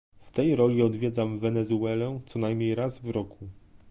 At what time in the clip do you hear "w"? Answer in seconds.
0.21-0.31, 2.99-3.09